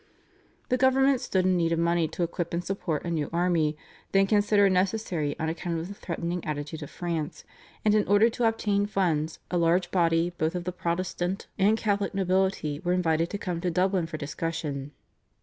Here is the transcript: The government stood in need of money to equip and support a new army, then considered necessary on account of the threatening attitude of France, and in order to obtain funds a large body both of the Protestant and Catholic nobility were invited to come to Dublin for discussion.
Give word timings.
The 0.69 0.79
government 0.79 1.21
stood 1.21 1.45
in 1.45 1.55
need 1.57 1.71
of 1.71 1.77
money 1.77 2.07
to 2.07 2.23
equip 2.23 2.55
and 2.55 2.65
support 2.65 3.05
a 3.05 3.11
new 3.11 3.29
army, 3.31 3.77
then 4.13 4.25
considered 4.25 4.71
necessary 4.71 5.37
on 5.39 5.47
account 5.47 5.77
of 5.77 5.87
the 5.89 5.93
threatening 5.93 6.43
attitude 6.43 6.81
of 6.81 6.89
France, 6.89 7.43
and 7.85 7.93
in 7.93 8.07
order 8.07 8.27
to 8.27 8.47
obtain 8.47 8.87
funds 8.87 9.37
a 9.51 9.59
large 9.59 9.91
body 9.91 10.33
both 10.39 10.55
of 10.55 10.63
the 10.63 10.71
Protestant 10.71 11.45
and 11.59 11.77
Catholic 11.77 12.15
nobility 12.15 12.79
were 12.83 12.93
invited 12.93 13.29
to 13.29 13.37
come 13.37 13.61
to 13.61 13.69
Dublin 13.69 14.07
for 14.07 14.17
discussion. 14.17 14.91